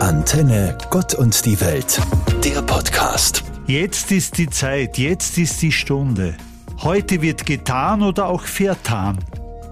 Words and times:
Antenne 0.00 0.76
Gott 0.90 1.14
und 1.14 1.46
die 1.46 1.58
Welt, 1.60 2.00
der 2.44 2.60
Podcast. 2.60 3.44
Jetzt 3.66 4.12
ist 4.12 4.36
die 4.36 4.48
Zeit, 4.48 4.98
jetzt 4.98 5.38
ist 5.38 5.62
die 5.62 5.72
Stunde. 5.72 6.36
Heute 6.82 7.22
wird 7.22 7.46
getan 7.46 8.02
oder 8.02 8.26
auch 8.26 8.42
vertan, 8.42 9.24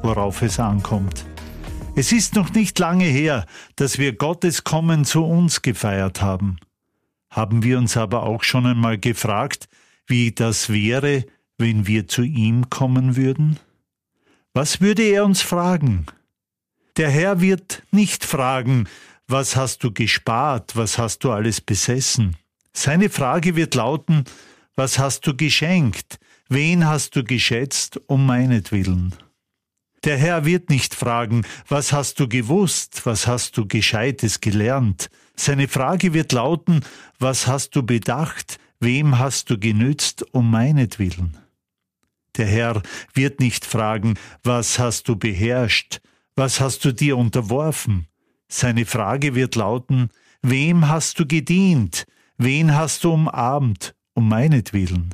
worauf 0.02 0.40
es 0.40 0.58
ankommt. 0.58 1.26
Es 1.94 2.10
ist 2.10 2.34
noch 2.34 2.52
nicht 2.54 2.78
lange 2.78 3.04
her, 3.04 3.44
dass 3.76 3.98
wir 3.98 4.16
Gottes 4.16 4.64
Kommen 4.64 5.04
zu 5.04 5.24
uns 5.24 5.60
gefeiert 5.60 6.22
haben. 6.22 6.56
Haben 7.30 7.62
wir 7.62 7.76
uns 7.76 7.96
aber 7.98 8.22
auch 8.22 8.42
schon 8.44 8.64
einmal 8.64 8.96
gefragt, 8.96 9.68
wie 10.06 10.32
das 10.32 10.70
wäre, 10.70 11.26
wenn 11.58 11.86
wir 11.86 12.08
zu 12.08 12.22
ihm 12.22 12.70
kommen 12.70 13.16
würden? 13.16 13.60
Was 14.54 14.80
würde 14.80 15.02
er 15.02 15.26
uns 15.26 15.42
fragen? 15.42 16.06
Der 16.96 17.10
Herr 17.10 17.40
wird 17.40 17.82
nicht 17.90 18.24
fragen, 18.24 18.88
was 19.26 19.56
hast 19.56 19.82
du 19.82 19.92
gespart, 19.92 20.76
was 20.76 20.98
hast 20.98 21.24
du 21.24 21.32
alles 21.32 21.60
besessen? 21.60 22.36
Seine 22.72 23.08
Frage 23.08 23.56
wird 23.56 23.74
lauten, 23.74 24.24
was 24.76 24.98
hast 24.98 25.26
du 25.26 25.36
geschenkt, 25.36 26.18
wen 26.48 26.86
hast 26.86 27.16
du 27.16 27.24
geschätzt 27.24 28.00
um 28.06 28.26
meinetwillen? 28.26 29.14
Der 30.04 30.18
Herr 30.18 30.44
wird 30.44 30.68
nicht 30.68 30.94
fragen, 30.94 31.46
was 31.68 31.92
hast 31.92 32.20
du 32.20 32.28
gewusst, 32.28 33.06
was 33.06 33.26
hast 33.26 33.56
du 33.56 33.66
gescheites 33.66 34.40
gelernt? 34.40 35.08
Seine 35.36 35.66
Frage 35.68 36.12
wird 36.12 36.32
lauten, 36.32 36.80
was 37.18 37.46
hast 37.46 37.74
du 37.74 37.82
bedacht, 37.82 38.58
wem 38.80 39.18
hast 39.18 39.48
du 39.48 39.58
genützt 39.58 40.22
um 40.34 40.50
meinetwillen? 40.50 41.38
Der 42.36 42.46
Herr 42.46 42.82
wird 43.14 43.40
nicht 43.40 43.64
fragen, 43.64 44.18
was 44.42 44.78
hast 44.78 45.08
du 45.08 45.16
beherrscht, 45.16 46.00
was 46.34 46.60
hast 46.60 46.84
du 46.84 46.92
dir 46.92 47.16
unterworfen? 47.16 48.08
Seine 48.56 48.86
Frage 48.86 49.34
wird 49.34 49.56
lauten, 49.56 50.10
wem 50.40 50.86
hast 50.86 51.18
du 51.18 51.26
gedient, 51.26 52.06
wen 52.38 52.72
hast 52.72 53.02
du 53.02 53.12
umarmt, 53.12 53.96
um 54.12 54.28
meinetwillen? 54.28 55.12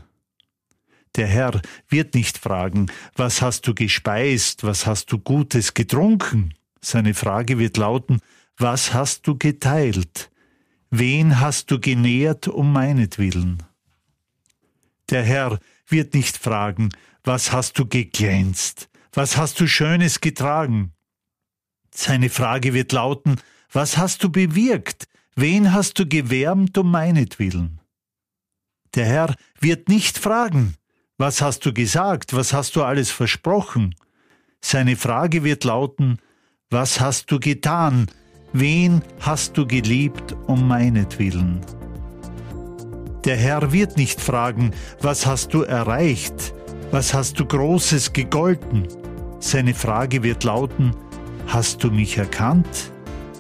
Der 1.17 1.27
Herr 1.27 1.63
wird 1.89 2.13
nicht 2.15 2.37
fragen, 2.37 2.89
was 3.17 3.41
hast 3.41 3.67
du 3.67 3.75
gespeist, 3.75 4.63
was 4.63 4.85
hast 4.85 5.11
du 5.11 5.19
Gutes 5.19 5.73
getrunken? 5.73 6.53
Seine 6.83 7.15
Frage 7.15 7.59
wird 7.59 7.79
lauten, 7.79 8.21
was 8.59 8.93
hast 8.93 9.27
du 9.27 9.39
geteilt? 9.39 10.31
Wen 10.91 11.41
hast 11.41 11.71
du 11.71 11.81
genährt 11.81 12.47
um 12.47 12.71
meinetwillen? 12.75 13.63
Der 15.09 15.23
Herr 15.23 15.59
wird 15.89 16.13
nicht 16.13 16.37
fragen, 16.37 16.91
was 17.25 17.53
hast 17.53 17.79
du 17.79 17.87
geglänzt? 17.87 18.91
Was 19.15 19.39
hast 19.39 19.59
du 19.61 19.67
Schönes 19.67 20.21
getragen? 20.21 20.93
Seine 21.95 22.31
Frage 22.31 22.75
wird 22.75 22.93
lauten, 22.93 23.37
was 23.73 23.99
hast 23.99 24.23
du 24.23 24.31
bewirkt? 24.31 25.07
Wen 25.37 25.73
hast 25.73 25.99
du 25.99 26.07
gewärmt 26.07 26.77
um 26.79 26.91
meinetwillen? 26.91 27.81
Der 28.95 29.07
Herr 29.07 29.35
wird 29.61 29.89
nicht 29.89 30.19
fragen, 30.19 30.75
was 31.19 31.41
hast 31.41 31.65
du 31.67 31.73
gesagt? 31.73 32.35
Was 32.35 32.53
hast 32.53 32.77
du 32.77 32.83
alles 32.83 33.11
versprochen? 33.11 33.95
Seine 34.61 34.97
Frage 34.97 35.45
wird 35.45 35.65
lauten, 35.65 36.19
was 36.71 37.01
hast 37.01 37.31
du 37.31 37.39
getan? 37.39 38.07
Wen 38.53 39.03
hast 39.21 39.57
du 39.57 39.67
geliebt 39.67 40.35
um 40.47 40.67
meinetwillen? 40.67 41.61
Der 43.25 43.37
Herr 43.37 43.73
wird 43.73 43.97
nicht 43.97 44.21
fragen, 44.21 44.73
was 45.01 45.27
hast 45.27 45.55
du 45.55 45.63
erreicht? 45.63 46.55
Was 46.91 47.15
hast 47.15 47.39
du 47.39 47.45
Großes 47.45 48.13
gegolten? 48.13 48.89
Seine 49.39 49.75
Frage 49.75 50.23
wird 50.23 50.43
lauten, 50.43 50.97
hast 51.51 51.83
du 51.83 51.91
mich 51.91 52.17
erkannt? 52.17 52.93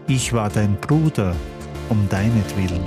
Ich 0.09 0.33
war 0.33 0.51
dein 0.51 0.77
Bruder 0.81 1.37
um 1.89 2.09
deinetwillen. 2.09 2.83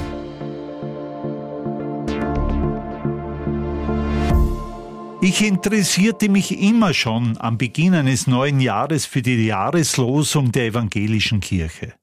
Ich 5.22 5.42
interessierte 5.42 6.28
mich 6.28 6.60
immer 6.60 6.94
schon 6.94 7.38
am 7.38 7.58
Beginn 7.58 7.94
eines 7.94 8.28
neuen 8.28 8.60
Jahres 8.60 9.06
für 9.06 9.22
die 9.22 9.46
Jahreslosung 9.46 10.52
der 10.52 10.66
evangelischen 10.66 11.40
Kirche. 11.40 11.94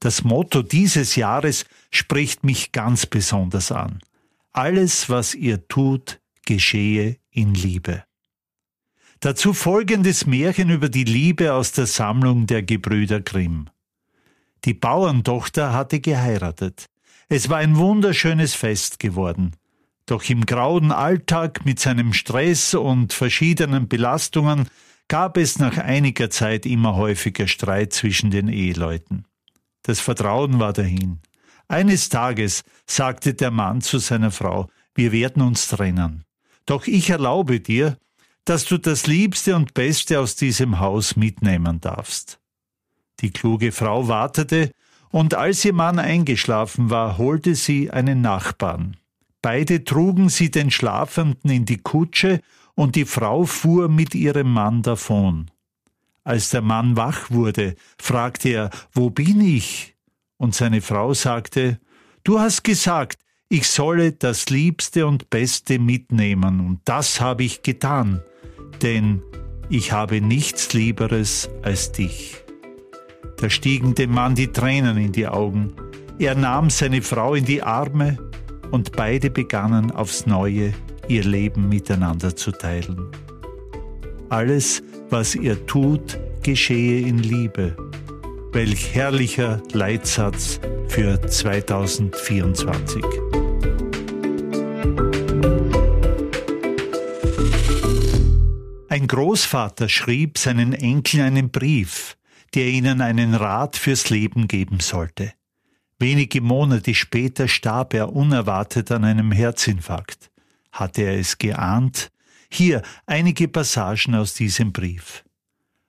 Das 0.00 0.24
Motto 0.24 0.62
dieses 0.62 1.14
Jahres 1.14 1.64
spricht 1.92 2.42
mich 2.42 2.72
ganz 2.72 3.06
besonders 3.06 3.70
an. 3.70 4.00
Alles, 4.52 5.08
was 5.08 5.36
ihr 5.36 5.68
tut, 5.68 6.20
geschehe 6.44 7.18
in 7.30 7.54
Liebe. 7.54 8.02
Dazu 9.20 9.52
folgendes 9.52 10.24
Märchen 10.24 10.70
über 10.70 10.88
die 10.88 11.04
Liebe 11.04 11.52
aus 11.52 11.72
der 11.72 11.84
Sammlung 11.84 12.46
der 12.46 12.62
Gebrüder 12.62 13.20
Grimm. 13.20 13.68
Die 14.64 14.72
Bauerntochter 14.72 15.74
hatte 15.74 16.00
geheiratet. 16.00 16.86
Es 17.28 17.50
war 17.50 17.58
ein 17.58 17.76
wunderschönes 17.76 18.54
Fest 18.54 18.98
geworden. 18.98 19.56
Doch 20.06 20.24
im 20.30 20.46
grauen 20.46 20.90
Alltag 20.90 21.66
mit 21.66 21.78
seinem 21.78 22.14
Stress 22.14 22.72
und 22.72 23.12
verschiedenen 23.12 23.88
Belastungen 23.88 24.68
gab 25.06 25.36
es 25.36 25.58
nach 25.58 25.76
einiger 25.76 26.30
Zeit 26.30 26.64
immer 26.64 26.96
häufiger 26.96 27.46
Streit 27.46 27.92
zwischen 27.92 28.30
den 28.30 28.48
Eheleuten. 28.48 29.26
Das 29.82 30.00
Vertrauen 30.00 30.60
war 30.60 30.72
dahin. 30.72 31.20
Eines 31.68 32.08
Tages 32.08 32.62
sagte 32.86 33.34
der 33.34 33.50
Mann 33.50 33.82
zu 33.82 33.98
seiner 33.98 34.30
Frau, 34.30 34.68
wir 34.94 35.12
werden 35.12 35.42
uns 35.42 35.68
trennen. 35.68 36.24
Doch 36.64 36.86
ich 36.86 37.10
erlaube 37.10 37.60
dir, 37.60 37.98
dass 38.44 38.64
du 38.64 38.78
das 38.78 39.06
Liebste 39.06 39.54
und 39.56 39.74
Beste 39.74 40.20
aus 40.20 40.36
diesem 40.36 40.80
Haus 40.80 41.16
mitnehmen 41.16 41.80
darfst. 41.80 42.40
Die 43.20 43.30
kluge 43.30 43.72
Frau 43.72 44.08
wartete, 44.08 44.70
und 45.10 45.34
als 45.34 45.64
ihr 45.64 45.72
Mann 45.72 45.98
eingeschlafen 45.98 46.88
war, 46.88 47.18
holte 47.18 47.54
sie 47.54 47.90
einen 47.90 48.20
Nachbarn. 48.20 48.96
Beide 49.42 49.84
trugen 49.84 50.28
sie 50.28 50.50
den 50.50 50.70
Schlafenden 50.70 51.50
in 51.50 51.64
die 51.64 51.78
Kutsche, 51.78 52.40
und 52.74 52.96
die 52.96 53.04
Frau 53.04 53.44
fuhr 53.44 53.88
mit 53.88 54.14
ihrem 54.14 54.52
Mann 54.52 54.82
davon. 54.82 55.50
Als 56.24 56.50
der 56.50 56.62
Mann 56.62 56.96
wach 56.96 57.30
wurde, 57.30 57.74
fragte 57.98 58.50
er, 58.50 58.70
Wo 58.92 59.10
bin 59.10 59.40
ich? 59.40 59.96
Und 60.36 60.54
seine 60.54 60.80
Frau 60.80 61.12
sagte, 61.12 61.80
Du 62.24 62.38
hast 62.38 62.62
gesagt, 62.62 63.18
ich 63.48 63.66
solle 63.66 64.12
das 64.12 64.48
Liebste 64.48 65.06
und 65.06 65.28
Beste 65.28 65.78
mitnehmen, 65.78 66.60
und 66.60 66.80
das 66.84 67.20
habe 67.20 67.42
ich 67.42 67.62
getan, 67.62 68.22
denn 68.82 69.22
ich 69.68 69.92
habe 69.92 70.20
nichts 70.20 70.72
Lieberes 70.72 71.48
als 71.62 71.92
dich. 71.92 72.36
Da 73.36 73.48
stiegen 73.48 73.94
dem 73.94 74.12
Mann 74.12 74.34
die 74.34 74.48
Tränen 74.48 74.96
in 74.96 75.12
die 75.12 75.26
Augen. 75.26 75.72
Er 76.18 76.34
nahm 76.34 76.70
seine 76.70 77.02
Frau 77.02 77.34
in 77.34 77.44
die 77.44 77.62
Arme 77.62 78.18
und 78.70 78.92
beide 78.92 79.30
begannen 79.30 79.90
aufs 79.90 80.26
neue 80.26 80.72
ihr 81.08 81.24
Leben 81.24 81.68
miteinander 81.68 82.36
zu 82.36 82.52
teilen. 82.52 83.08
Alles, 84.28 84.82
was 85.08 85.34
ihr 85.34 85.66
tut, 85.66 86.18
geschehe 86.42 87.06
in 87.06 87.18
Liebe. 87.18 87.76
Welch 88.52 88.94
herrlicher 88.94 89.62
Leitsatz 89.72 90.60
für 90.88 91.20
2024. 91.20 93.29
Ein 99.00 99.06
Großvater 99.06 99.88
schrieb 99.88 100.36
seinen 100.36 100.74
Enkeln 100.74 101.22
einen 101.22 101.50
Brief, 101.50 102.18
der 102.52 102.66
ihnen 102.66 103.00
einen 103.00 103.34
Rat 103.34 103.78
fürs 103.78 104.10
Leben 104.10 104.46
geben 104.46 104.80
sollte. 104.80 105.32
Wenige 105.98 106.42
Monate 106.42 106.94
später 106.94 107.48
starb 107.48 107.94
er 107.94 108.12
unerwartet 108.12 108.92
an 108.92 109.04
einem 109.04 109.32
Herzinfarkt. 109.32 110.30
Hatte 110.70 111.00
er 111.00 111.18
es 111.18 111.38
geahnt? 111.38 112.10
Hier 112.50 112.82
einige 113.06 113.48
Passagen 113.48 114.14
aus 114.14 114.34
diesem 114.34 114.70
Brief. 114.70 115.24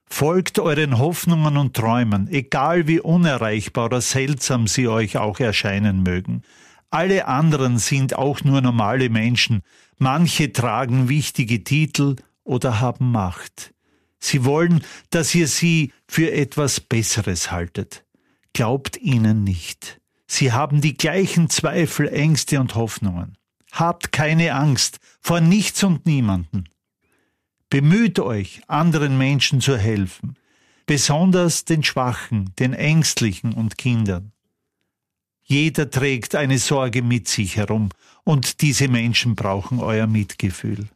Folgt 0.06 0.58
euren 0.58 0.96
Hoffnungen 0.96 1.58
und 1.58 1.76
Träumen, 1.76 2.28
egal 2.28 2.88
wie 2.88 3.00
unerreichbar 3.00 3.86
oder 3.86 4.00
seltsam 4.00 4.66
sie 4.66 4.88
euch 4.88 5.18
auch 5.18 5.38
erscheinen 5.38 6.02
mögen. 6.02 6.44
Alle 6.88 7.28
anderen 7.28 7.76
sind 7.76 8.16
auch 8.16 8.42
nur 8.42 8.62
normale 8.62 9.10
Menschen, 9.10 9.60
manche 9.98 10.50
tragen 10.50 11.10
wichtige 11.10 11.62
Titel 11.62 12.16
oder 12.44 12.80
haben 12.80 13.10
Macht. 13.10 13.72
Sie 14.18 14.44
wollen, 14.44 14.84
dass 15.10 15.34
ihr 15.34 15.48
sie 15.48 15.92
für 16.06 16.30
etwas 16.32 16.80
Besseres 16.80 17.50
haltet. 17.50 18.04
Glaubt 18.52 18.96
ihnen 18.98 19.44
nicht. 19.44 20.00
Sie 20.26 20.52
haben 20.52 20.80
die 20.80 20.96
gleichen 20.96 21.50
Zweifel, 21.50 22.08
Ängste 22.08 22.60
und 22.60 22.74
Hoffnungen. 22.74 23.36
Habt 23.72 24.12
keine 24.12 24.54
Angst 24.54 24.98
vor 25.20 25.40
nichts 25.40 25.82
und 25.82 26.06
niemanden. 26.06 26.68
Bemüht 27.68 28.18
euch, 28.18 28.60
anderen 28.68 29.16
Menschen 29.16 29.60
zu 29.60 29.78
helfen, 29.78 30.36
besonders 30.86 31.64
den 31.64 31.82
Schwachen, 31.82 32.52
den 32.58 32.74
Ängstlichen 32.74 33.54
und 33.54 33.78
Kindern. 33.78 34.32
Jeder 35.42 35.90
trägt 35.90 36.34
eine 36.34 36.58
Sorge 36.58 37.02
mit 37.02 37.28
sich 37.28 37.56
herum, 37.56 37.88
und 38.24 38.60
diese 38.60 38.88
Menschen 38.88 39.34
brauchen 39.34 39.80
euer 39.80 40.06
Mitgefühl. 40.06 40.88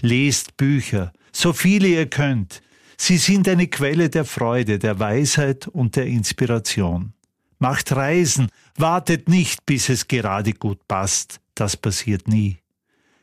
Lest 0.00 0.56
Bücher, 0.56 1.12
so 1.32 1.52
viele 1.52 1.88
ihr 1.88 2.06
könnt. 2.06 2.62
Sie 2.96 3.16
sind 3.16 3.48
eine 3.48 3.66
Quelle 3.66 4.10
der 4.10 4.24
Freude, 4.24 4.78
der 4.78 4.98
Weisheit 4.98 5.66
und 5.68 5.96
der 5.96 6.06
Inspiration. 6.06 7.12
macht 7.58 7.92
Reisen, 7.92 8.48
wartet 8.76 9.28
nicht, 9.28 9.66
bis 9.66 9.88
es 9.88 10.08
gerade 10.08 10.52
gut 10.52 10.86
passt. 10.88 11.40
Das 11.54 11.76
passiert 11.76 12.26
nie. 12.26 12.58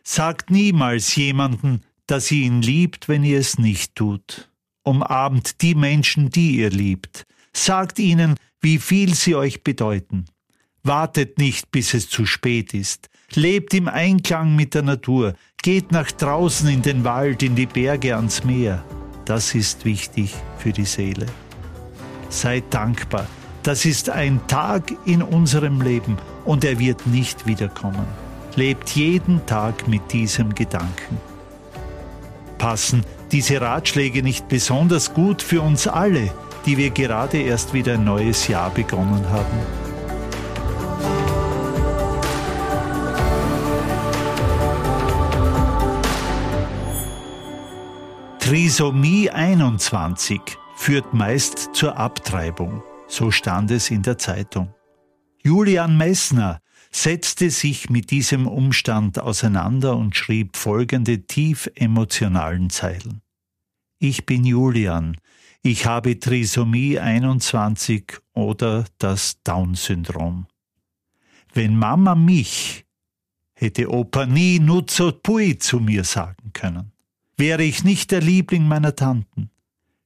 Sagt 0.04 0.52
niemals 0.52 1.16
jemanden, 1.16 1.81
dass 2.06 2.31
ihr 2.31 2.46
ihn 2.46 2.62
liebt, 2.62 3.10
wenn 3.10 3.24
ihr 3.24 3.40
es 3.40 3.58
nicht 3.58 3.96
tut. 3.96 4.50
Umarmt 4.84 5.62
die 5.62 5.75
Menschen, 5.75 6.30
die 6.30 6.58
ihr 6.58 6.69
liebt. 6.69 7.25
Sagt 7.52 8.00
ihnen, 8.00 8.36
wie 8.62 8.78
viel 8.78 9.14
sie 9.14 9.36
euch 9.36 9.64
bedeuten. 9.64 10.25
Wartet 10.84 11.38
nicht, 11.38 11.72
bis 11.72 11.94
es 11.94 12.10
zu 12.10 12.25
spät 12.25 12.74
ist. 12.74 13.10
Lebt 13.34 13.74
im 13.74 13.88
Einklang 13.88 14.56
mit 14.56 14.74
der 14.74 14.84
Natur. 14.84 15.34
Geht 15.63 15.92
nach 15.92 16.12
draußen 16.12 16.69
in 16.69 16.81
den 16.81 17.04
Wald, 17.04 17.44
in 17.44 17.56
die 17.56 17.65
Berge, 17.65 18.15
ans 18.15 18.44
Meer. 18.44 18.83
Das 19.25 19.56
ist 19.56 19.83
wichtig 19.86 20.33
für 20.57 20.71
die 20.71 20.86
Seele. 20.86 21.25
Seid 22.30 22.65
dankbar. 22.69 23.25
Das 23.63 23.83
ist 23.83 24.09
ein 24.09 24.39
Tag 24.48 24.94
in 25.06 25.21
unserem 25.21 25.81
Leben 25.81 26.18
und 26.45 26.63
er 26.63 26.80
wird 26.80 27.06
nicht 27.07 27.48
wiederkommen. 27.48 28.07
Lebt 28.56 28.92
jeden 28.92 29.45
Tag 29.45 29.88
mit 29.88 30.13
diesem 30.13 30.56
Gedanken. 30.56 31.18
Passen 32.57 33.04
diese 33.31 33.59
Ratschläge 33.59 34.24
nicht 34.24 34.48
besonders 34.48 35.13
gut 35.13 35.42
für 35.42 35.62
uns 35.62 35.88
alle, 35.88 36.31
die 36.65 36.77
wir 36.77 36.92
gerade 36.92 37.42
erst 37.42 37.74
wieder 37.74 37.95
ein 37.95 38.06
neues 38.06 38.48
Jahr 38.48 38.69
begonnen 38.69 39.30
haben? 39.30 39.87
Trisomie 48.47 49.29
21 49.29 50.39
führt 50.77 51.13
meist 51.13 51.75
zur 51.75 51.97
Abtreibung, 51.97 52.81
so 53.09 53.29
stand 53.29 53.71
es 53.71 53.91
in 53.91 54.03
der 54.03 54.17
Zeitung. 54.17 54.73
Julian 55.44 55.97
Messner 55.97 56.61
setzte 56.89 57.49
sich 57.49 57.89
mit 57.89 58.09
diesem 58.09 58.47
Umstand 58.47 59.19
auseinander 59.19 59.97
und 59.97 60.15
schrieb 60.15 60.55
folgende 60.55 61.27
tief 61.27 61.69
emotionalen 61.75 62.69
Zeilen. 62.69 63.21
Ich 63.99 64.25
bin 64.25 64.45
Julian, 64.45 65.17
ich 65.61 65.85
habe 65.85 66.17
Trisomie 66.17 66.99
21 66.99 68.13
oder 68.31 68.85
das 68.97 69.44
Down-Syndrom. 69.44 70.47
Wenn 71.53 71.75
Mama 71.75 72.15
mich, 72.15 72.85
hätte 73.55 73.91
Opa 73.91 74.25
nie 74.25 74.59
Nutzo 74.59 75.11
Pui 75.11 75.57
zu 75.57 75.81
mir 75.81 76.05
sagen 76.05 76.53
können. 76.53 76.94
Wäre 77.38 77.63
ich 77.63 77.84
nicht 77.84 78.10
der 78.10 78.22
Liebling 78.22 78.68
meiner 78.68 78.95
Tanten, 78.95 79.51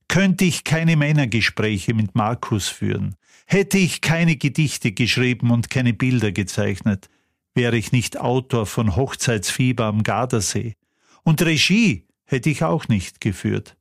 könnte 0.10 0.44
ich 0.44 0.66
keine 0.66 0.98
Männergespräche 0.98 1.94
mit 1.94 2.14
Markus 2.14 2.68
führen, 2.68 3.16
hätte 3.46 3.78
ich 3.78 4.02
keine 4.02 4.36
Gedichte 4.36 4.92
geschrieben 4.92 5.50
und 5.50 5.70
keine 5.70 5.94
Bilder 5.94 6.34
gezeichnet, 6.34 7.10
wäre 7.56 7.78
ich 7.78 7.94
nicht 7.94 8.20
Autor 8.20 8.66
von 8.66 8.98
Hochzeitsfieber 8.98 9.86
am 9.86 10.04
Gardasee. 10.04 10.76
Und 11.24 11.42
Regie 11.42 12.06
hätte 12.26 12.50
ich 12.50 12.64
auch 12.64 12.90
nicht 12.90 13.22
geführt, 13.22 13.78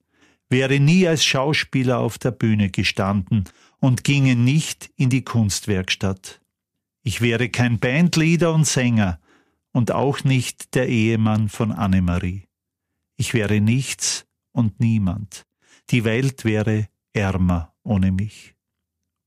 wäre 0.49 0.79
nie 0.79 1.09
als 1.09 1.25
Schauspieler 1.25 1.99
auf 1.99 2.19
der 2.19 2.31
Bühne 2.31 2.71
gestanden 2.71 3.45
und 3.81 4.05
ginge 4.05 4.37
nicht 4.37 4.91
in 4.95 5.11
die 5.11 5.25
Kunstwerkstatt. 5.25 6.41
Ich 7.03 7.21
wäre 7.21 7.49
kein 7.49 7.81
Bandleader 7.81 8.55
und 8.55 8.67
Sänger 8.67 9.19
und 9.73 9.91
auch 9.91 10.23
nicht 10.23 10.77
der 10.77 10.89
Ehemann 10.89 11.49
von 11.49 11.73
Annemarie. 11.73 12.45
Ich 13.21 13.35
wäre 13.35 13.61
nichts 13.61 14.25
und 14.51 14.81
niemand. 14.81 15.45
Die 15.91 16.05
Welt 16.05 16.47
wäre 16.47 16.89
ärmer 17.13 17.75
ohne 17.83 18.13
mich. 18.13 18.55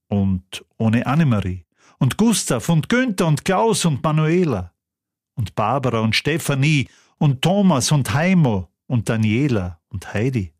Und 0.07 0.65
ohne 0.79 1.05
Annemarie. 1.05 1.67
Und 1.99 2.17
Gustav 2.17 2.69
und 2.69 2.89
Günther 2.89 3.27
und 3.27 3.45
Klaus 3.45 3.85
und 3.85 4.01
Manuela. 4.01 4.73
Und 5.35 5.53
Barbara 5.53 5.99
und 5.99 6.15
Stephanie 6.15 6.87
und 7.19 7.43
Thomas 7.43 7.91
und 7.91 8.11
Heimo 8.15 8.67
und 8.87 9.09
Daniela 9.09 9.77
und 9.89 10.11
Heidi. 10.11 10.53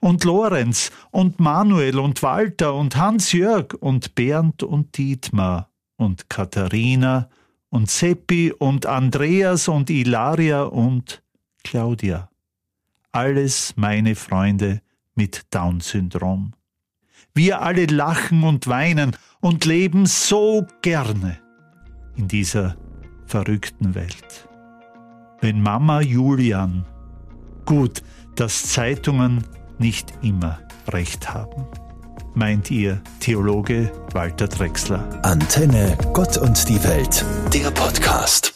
Und 0.00 0.24
Lorenz 0.24 0.92
und 1.10 1.40
Manuel 1.40 1.98
und 1.98 2.22
Walter 2.22 2.74
und 2.74 2.96
Hans-Jörg 2.96 3.72
und 3.80 4.14
Bernd 4.14 4.62
und 4.62 4.98
Dietmar 4.98 5.72
und 5.96 6.28
Katharina 6.28 7.30
und 7.70 7.88
Seppi 7.88 8.52
und 8.52 8.84
Andreas 8.84 9.68
und 9.68 9.88
Ilaria 9.88 10.64
und 10.64 11.22
Claudia 11.64 12.28
alles 13.12 13.74
meine 13.76 14.14
Freunde 14.14 14.80
mit 15.14 15.46
Down-Syndrom. 15.50 16.52
Wir 17.34 17.60
alle 17.60 17.86
lachen 17.86 18.44
und 18.44 18.66
weinen 18.66 19.16
und 19.40 19.64
leben 19.64 20.06
so 20.06 20.66
gerne 20.82 21.38
in 22.16 22.28
dieser 22.28 22.76
verrückten 23.26 23.94
Welt. 23.94 24.48
Wenn 25.40 25.62
Mama 25.62 26.00
Julian, 26.00 26.84
gut, 27.64 28.02
dass 28.34 28.64
Zeitungen 28.64 29.44
nicht 29.78 30.12
immer 30.22 30.58
recht 30.88 31.32
haben, 31.32 31.66
meint 32.34 32.70
ihr 32.70 33.00
Theologe 33.20 33.92
Walter 34.12 34.48
Drexler. 34.48 35.20
Antenne 35.24 35.96
Gott 36.12 36.36
und 36.38 36.68
die 36.68 36.82
Welt, 36.82 37.24
der 37.52 37.70
Podcast. 37.70 38.54